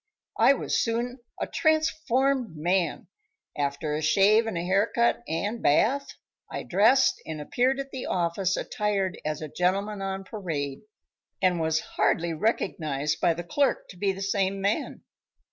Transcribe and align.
I 0.39 0.53
was 0.53 0.79
soon 0.81 1.19
a 1.39 1.45
transformed 1.45 2.57
man. 2.57 3.05
After 3.55 3.93
a 3.93 4.01
shave 4.01 4.47
and 4.47 4.57
hair 4.57 4.89
cut 4.95 5.21
and 5.27 5.61
bath, 5.61 6.15
I 6.51 6.63
dressed 6.63 7.21
and 7.23 7.39
appeared 7.39 7.79
at 7.79 7.91
the 7.91 8.07
office 8.07 8.57
attired 8.57 9.21
as 9.23 9.43
a 9.43 9.47
gentleman 9.47 10.01
on 10.01 10.23
parade, 10.23 10.81
and 11.39 11.59
was 11.61 11.81
hardly 11.81 12.33
recognized 12.33 13.21
by 13.21 13.35
the 13.35 13.43
clerk 13.43 13.89
to 13.89 13.95
be 13.97 14.11
the 14.11 14.23
same 14.23 14.59
man. 14.59 15.03